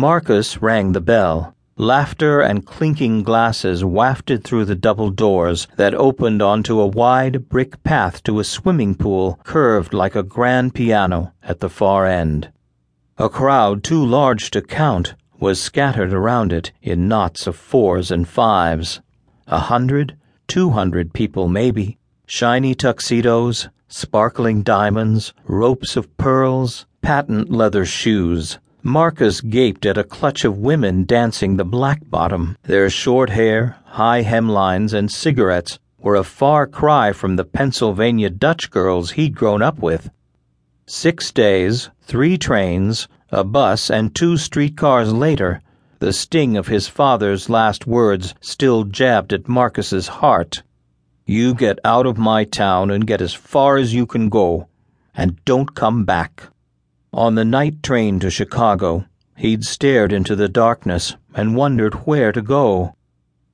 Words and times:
Marcus 0.00 0.62
rang 0.62 0.92
the 0.92 1.00
bell. 1.02 1.54
Laughter 1.76 2.40
and 2.40 2.64
clinking 2.64 3.22
glasses 3.22 3.84
wafted 3.84 4.42
through 4.42 4.64
the 4.64 4.74
double 4.74 5.10
doors 5.10 5.68
that 5.76 5.94
opened 5.94 6.40
onto 6.40 6.80
a 6.80 6.86
wide 6.86 7.50
brick 7.50 7.82
path 7.84 8.22
to 8.22 8.40
a 8.40 8.44
swimming 8.44 8.94
pool 8.94 9.38
curved 9.44 9.92
like 9.92 10.16
a 10.16 10.22
grand 10.22 10.74
piano 10.74 11.34
at 11.42 11.60
the 11.60 11.68
far 11.68 12.06
end. 12.06 12.50
A 13.18 13.28
crowd 13.28 13.84
too 13.84 14.02
large 14.02 14.50
to 14.52 14.62
count 14.62 15.16
was 15.38 15.60
scattered 15.60 16.14
around 16.14 16.50
it 16.50 16.72
in 16.80 17.06
knots 17.06 17.46
of 17.46 17.54
fours 17.54 18.10
and 18.10 18.26
fives. 18.26 19.02
A 19.48 19.58
hundred, 19.58 20.16
two 20.48 20.70
hundred 20.70 21.12
people, 21.12 21.46
maybe. 21.46 21.98
Shiny 22.24 22.74
tuxedos, 22.74 23.68
sparkling 23.86 24.62
diamonds, 24.62 25.34
ropes 25.44 25.94
of 25.94 26.16
pearls, 26.16 26.86
patent 27.02 27.50
leather 27.50 27.84
shoes. 27.84 28.58
Marcus 28.82 29.42
gaped 29.42 29.84
at 29.84 29.98
a 29.98 30.04
clutch 30.04 30.44
of 30.44 30.56
women 30.56 31.04
dancing 31.04 31.56
the 31.56 31.64
black 31.64 32.00
bottom. 32.08 32.56
Their 32.62 32.88
short 32.88 33.28
hair, 33.28 33.76
high 33.84 34.22
hemlines, 34.22 34.94
and 34.94 35.10
cigarettes 35.10 35.78
were 35.98 36.14
a 36.14 36.24
far 36.24 36.66
cry 36.66 37.12
from 37.12 37.36
the 37.36 37.44
Pennsylvania 37.44 38.30
Dutch 38.30 38.70
girls 38.70 39.12
he'd 39.12 39.36
grown 39.36 39.60
up 39.60 39.80
with. 39.80 40.10
Six 40.86 41.30
days, 41.30 41.90
three 42.00 42.38
trains, 42.38 43.06
a 43.30 43.44
bus, 43.44 43.90
and 43.90 44.14
two 44.14 44.38
streetcars 44.38 45.12
later, 45.12 45.60
the 45.98 46.14
sting 46.14 46.56
of 46.56 46.68
his 46.68 46.88
father's 46.88 47.50
last 47.50 47.86
words 47.86 48.34
still 48.40 48.84
jabbed 48.84 49.34
at 49.34 49.46
Marcus's 49.46 50.08
heart. 50.08 50.62
You 51.26 51.52
get 51.52 51.78
out 51.84 52.06
of 52.06 52.16
my 52.16 52.44
town 52.44 52.90
and 52.90 53.06
get 53.06 53.20
as 53.20 53.34
far 53.34 53.76
as 53.76 53.92
you 53.92 54.06
can 54.06 54.30
go, 54.30 54.68
and 55.14 55.44
don't 55.44 55.74
come 55.74 56.06
back. 56.06 56.44
On 57.12 57.34
the 57.34 57.44
night 57.44 57.82
train 57.82 58.20
to 58.20 58.30
Chicago, 58.30 59.04
he'd 59.36 59.64
stared 59.64 60.12
into 60.12 60.36
the 60.36 60.48
darkness 60.48 61.16
and 61.34 61.56
wondered 61.56 62.06
where 62.06 62.30
to 62.32 62.42
go. 62.42 62.94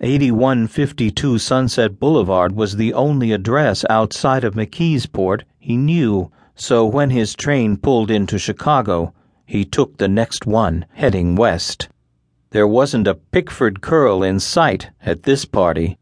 8152 0.00 1.38
Sunset 1.38 2.00
Boulevard 2.00 2.56
was 2.56 2.76
the 2.76 2.92
only 2.92 3.32
address 3.32 3.84
outside 3.88 4.44
of 4.44 4.54
McKeesport 4.54 5.42
he 5.58 5.76
knew 5.76 6.30
so 6.56 6.86
when 6.86 7.10
his 7.10 7.34
train 7.34 7.76
pulled 7.76 8.10
into 8.10 8.38
Chicago, 8.38 9.12
he 9.44 9.64
took 9.64 9.98
the 9.98 10.08
next 10.08 10.46
one, 10.46 10.86
heading 10.92 11.34
west. 11.34 11.88
There 12.50 12.66
wasn't 12.66 13.08
a 13.08 13.16
Pickford 13.16 13.80
curl 13.80 14.22
in 14.22 14.38
sight 14.38 14.90
at 15.02 15.24
this 15.24 15.44
party. 15.44 15.98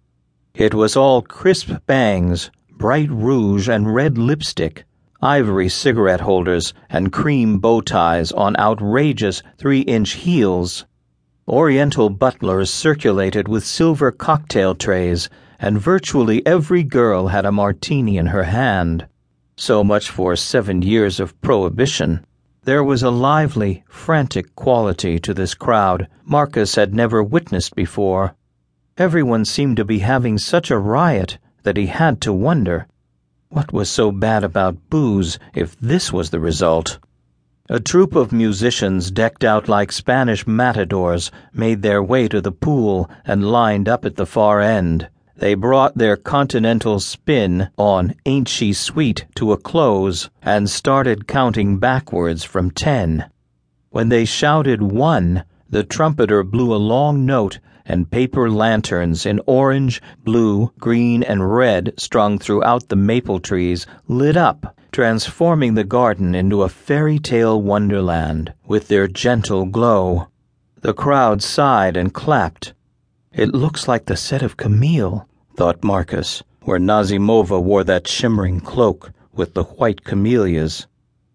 It 0.55 0.75
was 0.75 0.95
all 0.95 1.23
crisp 1.23 1.71
bangs, 1.87 2.51
bright 2.71 3.11
rouge 3.11 3.69
and 3.69 3.95
red 3.95 4.19
lipstick, 4.19 4.85
ivory 5.23 5.69
cigarette 5.69 6.21
holders, 6.21 6.75
and 6.91 7.13
cream 7.13 7.59
bow 7.59 7.81
ties 7.81 8.33
on 8.33 8.57
outrageous 8.57 9.41
three 9.57 9.83
inch 9.83 10.15
heels. 10.15 10.85
Oriental 11.47 12.11
butlers 12.11 12.71
circulated 12.71 13.47
with 13.47 13.65
silver 13.65 14.11
cocktail 14.11 14.75
trays, 14.75 15.31
and 15.61 15.81
virtually 15.81 16.45
every 16.45 16.83
girl 16.83 17.29
had 17.29 17.47
a 17.47 17.53
martini 17.53 18.17
in 18.17 18.27
her 18.27 18.43
hand. 18.43 19.07
So 19.57 19.85
much 19.85 20.11
for 20.11 20.35
seven 20.35 20.83
years 20.83 21.21
of 21.21 21.41
prohibition. 21.41 22.27
There 22.65 22.83
was 22.83 23.05
a 23.05 23.11
lively, 23.11 23.85
frantic 23.89 24.57
quality 24.57 25.21
to 25.21 25.33
this 25.33 25.55
crowd 25.55 26.09
Marcus 26.25 26.75
had 26.75 26.95
never 26.95 27.23
witnessed 27.23 27.77
before. 27.77 28.35
Everyone 28.99 29.45
seemed 29.45 29.77
to 29.77 29.85
be 29.85 30.01
having 30.01 30.37
such 30.37 30.71
a 30.71 30.79
riot 30.79 31.39
that 31.63 31.77
he 31.77 31.87
had 31.87 32.21
to 32.23 32.33
wonder 32.33 32.87
what 33.53 33.71
was 33.71 33.91
so 33.91 34.11
bad 34.11 34.43
about 34.43 34.89
booze 34.89 35.39
if 35.55 35.79
this 35.79 36.11
was 36.11 36.31
the 36.31 36.41
result. 36.41 36.99
A 37.69 37.79
troupe 37.79 38.17
of 38.17 38.33
musicians 38.33 39.11
decked 39.11 39.45
out 39.45 39.69
like 39.69 39.93
Spanish 39.93 40.47
matadors 40.47 41.31
made 41.53 41.83
their 41.83 42.03
way 42.03 42.29
to 42.29 42.41
the 42.41 42.51
pool 42.51 43.11
and 43.27 43.53
lined 43.53 43.91
up 43.91 44.07
at 44.07 44.17
the 44.17 44.25
far 44.25 44.63
end. 44.63 45.09
They 45.37 45.53
brought 45.55 45.99
their 45.99 46.17
continental 46.17 46.99
spin 46.99 47.69
on 47.77 48.15
Ain't 48.25 48.49
She 48.49 48.73
Sweet 48.73 49.27
to 49.35 49.53
a 49.53 49.59
close 49.59 50.31
and 50.41 50.71
started 50.71 51.29
counting 51.29 51.79
backwards 51.79 52.45
from 52.45 52.71
ten. 52.71 53.31
When 53.91 54.09
they 54.09 54.25
shouted 54.25 54.81
one, 54.81 55.45
the 55.69 55.85
trumpeter 55.85 56.43
blew 56.43 56.75
a 56.75 56.77
long 56.77 57.27
note 57.27 57.59
and 57.87 58.11
paper 58.11 58.51
lanterns 58.51 59.27
in 59.27 59.41
orange, 59.47 60.01
blue, 60.25 60.73
green, 60.79 61.23
and 61.23 61.55
red 61.55 61.93
strung 61.97 62.39
throughout 62.39 62.89
the 62.89 62.97
maple 62.97 63.41
trees 63.41 63.87
lit 64.09 64.37
up, 64.37 64.77
transforming 64.93 65.75
the 65.75 65.85
garden 65.85 66.35
into 66.35 66.63
a 66.63 66.69
fairy 66.69 67.19
tale 67.19 67.61
wonderland 67.61 68.53
with 68.67 68.89
their 68.89 69.09
gentle 69.09 69.65
glow. 69.65 70.29
The 70.81 70.95
crowd 70.95 71.43
sighed 71.43 71.97
and 71.97 72.13
clapped. 72.13 72.75
It 73.33 73.55
looks 73.55 73.89
like 73.89 74.07
the 74.07 74.17
set 74.17 74.43
of 74.43 74.57
Camille, 74.57 75.27
thought 75.57 75.83
Marcus, 75.83 76.43
where 76.63 76.79
Nazimova 76.79 77.63
wore 77.63 77.85
that 77.85 78.07
shimmering 78.07 78.61
cloak 78.61 79.13
with 79.33 79.55
the 79.55 79.65
white 79.65 80.05
camellias. 80.05 80.87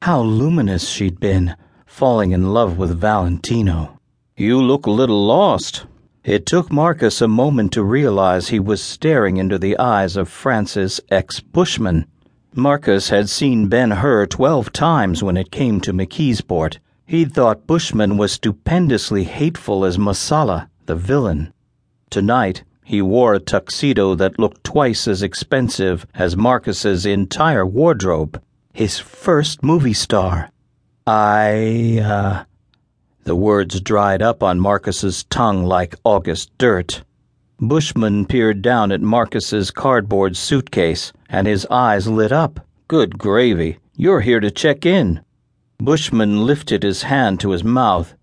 How 0.02 0.22
luminous 0.22 0.88
she'd 0.88 1.20
been, 1.20 1.56
falling 1.86 2.32
in 2.32 2.54
love 2.54 2.78
with 2.78 3.00
Valentino. 3.00 4.00
You 4.36 4.62
look 4.62 4.86
a 4.86 4.92
little 4.92 5.26
lost. 5.26 5.86
It 6.28 6.46
took 6.46 6.70
Marcus 6.70 7.22
a 7.22 7.28
moment 7.30 7.72
to 7.72 7.84
realize 7.86 8.50
he 8.50 8.60
was 8.60 8.84
staring 8.84 9.38
into 9.38 9.58
the 9.58 9.78
eyes 9.78 10.18
of 10.18 10.28
Francis 10.28 11.00
X. 11.10 11.40
Bushman. 11.40 12.06
Marcus 12.54 13.08
had 13.08 13.30
seen 13.30 13.70
Ben 13.70 13.92
Hur 13.92 14.26
twelve 14.26 14.74
times 14.74 15.24
when 15.24 15.38
it 15.38 15.52
came 15.54 15.80
to 15.80 15.94
McKeesport. 15.94 16.80
He'd 17.06 17.34
thought 17.34 17.66
Bushman 17.66 18.18
was 18.18 18.34
stupendously 18.34 19.24
hateful 19.24 19.86
as 19.86 19.98
Messala, 19.98 20.68
the 20.86 20.96
villain. 20.96 21.54
Tonight, 22.10 22.66
he 22.84 23.02
wore 23.02 23.34
a 23.34 23.40
tuxedo 23.40 24.14
that 24.16 24.38
looked 24.38 24.66
twice 24.66 25.08
as 25.08 25.24
expensive 25.24 26.06
as 26.14 26.36
Marcus's 26.36 27.06
entire 27.06 27.66
wardrobe. 27.66 28.44
His 28.74 29.00
first 29.00 29.64
movie 29.64 29.94
star. 29.94 30.52
I, 31.06 32.02
uh. 32.04 32.44
The 33.28 33.36
words 33.36 33.82
dried 33.82 34.22
up 34.22 34.42
on 34.42 34.58
Marcus's 34.62 35.26
tongue 35.26 35.66
like 35.66 35.96
August 36.06 36.50
dirt. 36.58 37.04
Bushman 37.60 38.26
peered 38.26 38.62
down 38.62 38.90
at 38.90 39.02
Marcus's 39.02 39.70
cardboard 39.70 40.38
suitcase, 40.38 41.12
and 41.28 41.46
his 41.46 41.68
eyes 41.70 42.08
lit 42.08 42.32
up. 42.32 42.66
Good 42.88 43.18
gravy, 43.18 43.80
you're 43.98 44.22
here 44.22 44.40
to 44.40 44.50
check 44.50 44.86
in. 44.86 45.20
Bushman 45.78 46.46
lifted 46.46 46.84
his 46.84 47.04
hand 47.04 47.42
to 47.42 47.50
his 47.50 47.66
mouth. 47.66 48.14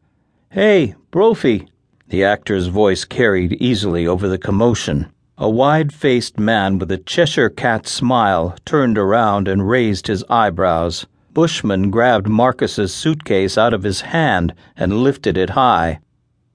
Hey, 0.49 0.95
Brophy, 1.11 1.69
the 2.09 2.25
actor's 2.25 2.69
voice 2.69 3.05
carried 3.05 3.53
easily 3.61 4.07
over 4.07 4.27
the 4.27 4.39
commotion. 4.39 5.13
A 5.37 5.51
wide 5.51 5.93
faced 5.93 6.39
man 6.39 6.79
with 6.79 6.91
a 6.91 6.97
Cheshire 6.97 7.51
cat 7.51 7.87
smile 7.87 8.57
turned 8.65 8.97
around 8.97 9.49
and 9.49 9.69
raised 9.69 10.07
his 10.07 10.25
eyebrows. 10.31 11.05
Bushman 11.35 11.91
grabbed 11.91 12.29
Marcus's 12.29 12.95
suitcase 12.95 13.59
out 13.59 13.75
of 13.75 13.83
his 13.83 14.03
hand 14.03 14.55
and 14.77 15.03
lifted 15.03 15.37
it 15.37 15.51
high. 15.51 15.99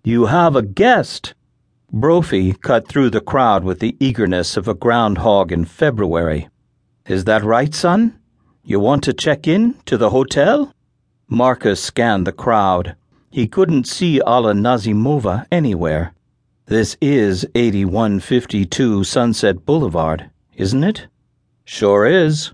You 0.04 0.28
have 0.28 0.56
a 0.56 0.62
guest. 0.62 1.34
Brophy 1.92 2.54
cut 2.54 2.88
through 2.88 3.10
the 3.10 3.22
crowd 3.22 3.64
with 3.66 3.80
the 3.80 3.98
eagerness 4.00 4.56
of 4.56 4.68
a 4.68 4.74
groundhog 4.74 5.52
in 5.52 5.66
February. 5.66 6.48
Is 7.06 7.26
that 7.26 7.44
right, 7.44 7.76
son? 7.76 8.18
You 8.64 8.80
want 8.80 9.04
to 9.04 9.14
check 9.14 9.48
in 9.48 9.76
to 9.86 9.98
the 9.98 10.12
hotel? 10.12 10.74
Marcus 11.28 11.84
scanned 11.84 12.26
the 12.26 12.32
crowd. 12.32 12.96
He 13.32 13.48
couldn't 13.48 13.88
see 13.88 14.22
Alla 14.22 14.54
Nazimova 14.54 15.46
anywhere. 15.52 16.14
This 16.68 16.96
is 17.02 17.46
8152 17.54 19.04
Sunset 19.04 19.66
Boulevard, 19.66 20.30
isn't 20.56 20.84
it? 20.84 21.08
Sure 21.66 22.06
is. 22.06 22.54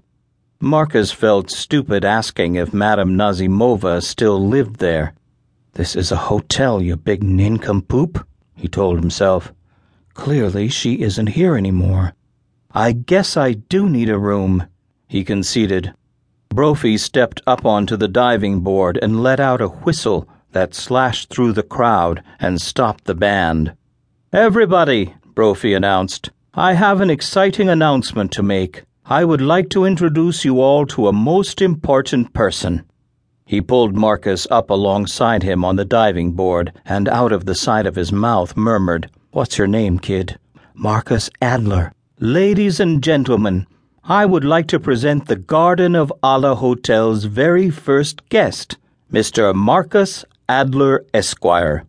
Marcus 0.62 1.12
felt 1.12 1.52
stupid 1.52 2.06
asking 2.06 2.56
if 2.56 2.74
Madame 2.74 3.18
Nazimova 3.18 4.02
still 4.02 4.40
lived 4.40 4.78
there. 4.78 5.14
This 5.74 5.98
is 5.98 6.12
a 6.12 6.28
hotel, 6.32 6.82
you 6.82 6.96
big 6.96 7.22
nincompoop, 7.22 8.26
he 8.56 8.70
told 8.70 8.98
himself. 8.98 9.54
Clearly 10.14 10.70
she 10.70 11.02
isn't 11.02 11.28
here 11.28 11.58
anymore. 11.58 12.14
I 12.72 12.94
guess 12.94 13.36
I 13.36 13.52
do 13.52 13.90
need 13.90 14.10
a 14.10 14.18
room, 14.18 14.68
he 15.08 15.26
conceded. 15.26 15.94
Brophy 16.48 16.98
stepped 16.98 17.42
up 17.46 17.66
onto 17.66 17.98
the 17.98 18.08
diving 18.08 18.62
board 18.62 18.98
and 19.02 19.22
let 19.22 19.42
out 19.42 19.60
a 19.60 19.68
whistle 19.68 20.26
that 20.54 20.74
slashed 20.74 21.30
through 21.30 21.52
the 21.52 21.64
crowd 21.64 22.24
and 22.40 22.62
stopped 22.62 23.04
the 23.04 23.14
band. 23.14 23.74
Everybody, 24.32 25.16
Brophy 25.26 25.74
announced, 25.74 26.30
I 26.54 26.74
have 26.74 27.02
an 27.02 27.10
exciting 27.10 27.68
announcement 27.68 28.32
to 28.32 28.42
make. 28.42 28.84
I 29.08 29.24
would 29.24 29.42
like 29.42 29.70
to 29.70 29.86
introduce 29.86 30.44
you 30.44 30.60
all 30.60 30.88
to 30.88 31.08
a 31.08 31.14
most 31.14 31.62
important 31.62 32.34
person. 32.34 32.86
He 33.46 33.62
pulled 33.62 33.96
Marcus 33.96 34.48
up 34.50 34.72
alongside 34.72 35.44
him 35.44 35.64
on 35.64 35.76
the 35.76 35.86
diving 35.86 36.32
board 36.32 36.74
and 36.86 37.08
out 37.10 37.32
of 37.32 37.46
the 37.46 37.54
side 37.54 37.86
of 37.86 37.94
his 37.94 38.12
mouth 38.12 38.58
murmured, 38.58 39.12
What's 39.30 39.60
your 39.60 39.68
name, 39.68 40.00
kid? 40.00 40.40
Marcus 40.74 41.30
Adler. 41.40 41.94
Ladies 42.20 42.80
and 42.80 43.04
gentlemen, 43.04 43.68
I 44.06 44.26
would 44.26 44.44
like 44.44 44.66
to 44.70 44.80
present 44.80 45.28
the 45.28 45.36
Garden 45.36 45.94
of 45.96 46.12
Allah 46.24 46.56
Hotel's 46.56 47.26
very 47.26 47.70
first 47.70 48.28
guest, 48.30 48.78
Mr. 49.14 49.54
Marcus 49.54 50.26
Adler, 50.50 51.06
Esquire. 51.14 51.86